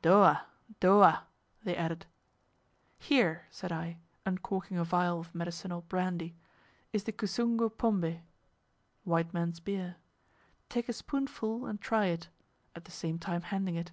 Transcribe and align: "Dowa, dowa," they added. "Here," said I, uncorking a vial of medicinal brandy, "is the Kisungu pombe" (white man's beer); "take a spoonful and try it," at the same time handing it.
"Dowa, 0.00 0.46
dowa," 0.80 1.24
they 1.64 1.76
added. 1.76 2.06
"Here," 2.98 3.46
said 3.50 3.70
I, 3.70 3.98
uncorking 4.24 4.78
a 4.78 4.84
vial 4.84 5.20
of 5.20 5.34
medicinal 5.34 5.82
brandy, 5.82 6.34
"is 6.94 7.04
the 7.04 7.12
Kisungu 7.12 7.68
pombe" 7.76 8.22
(white 9.04 9.34
man's 9.34 9.60
beer); 9.60 9.96
"take 10.70 10.88
a 10.88 10.94
spoonful 10.94 11.66
and 11.66 11.78
try 11.78 12.06
it," 12.06 12.30
at 12.74 12.86
the 12.86 12.90
same 12.90 13.18
time 13.18 13.42
handing 13.42 13.74
it. 13.74 13.92